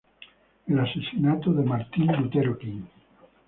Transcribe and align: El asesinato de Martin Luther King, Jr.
El 0.65 0.79
asesinato 0.79 1.53
de 1.53 1.61
Martin 1.63 2.07
Luther 2.11 2.57
King, 2.57 2.81
Jr. 2.87 2.87